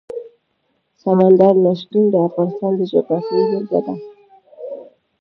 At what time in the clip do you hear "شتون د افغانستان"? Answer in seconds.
1.79-2.71